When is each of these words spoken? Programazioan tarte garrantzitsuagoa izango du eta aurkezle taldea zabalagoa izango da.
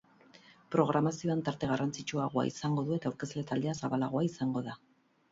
Programazioan 0.75 1.43
tarte 1.49 1.67
garrantzitsuagoa 1.71 2.45
izango 2.51 2.85
du 2.87 2.95
eta 2.95 3.07
aurkezle 3.11 3.43
taldea 3.51 3.75
zabalagoa 3.83 4.25
izango 4.29 4.65
da. 4.69 4.75